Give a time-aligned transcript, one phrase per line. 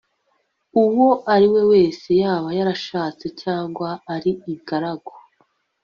[0.83, 5.13] uwo ari we wese yaba yarashatse cyangwa ari ingaragu